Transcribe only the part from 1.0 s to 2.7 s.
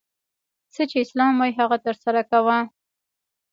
اسلام وايي هغه ترسره کوه!